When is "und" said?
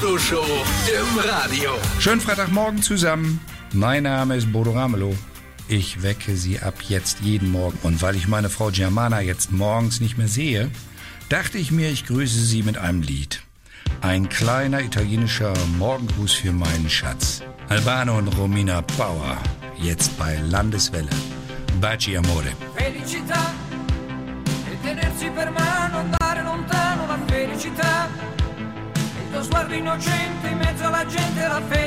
7.82-8.00, 18.18-18.28